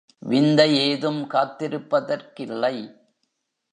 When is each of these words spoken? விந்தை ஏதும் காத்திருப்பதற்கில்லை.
விந்தை 0.19 0.77
ஏதும் 0.77 1.29
காத்திருப்பதற்கில்லை. 1.29 2.75